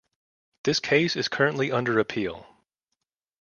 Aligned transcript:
This 0.63 0.79
case 0.79 1.15
is 1.15 1.27
currently 1.27 1.71
under 1.71 1.99
appeal. 1.99 2.47